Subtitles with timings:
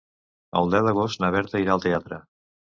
[0.61, 2.23] El deu d'agost na Berta irà al teatre.